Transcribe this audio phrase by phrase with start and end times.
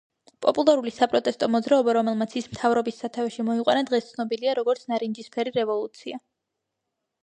[0.43, 6.25] პოპულარული საპროტესტო მოძრაობა, რომელმაც ის მთავრობის სათავეში მოიყვანა დღეს ცნობილია, როგორც „ნარინჯისფერი რევოლუცია“.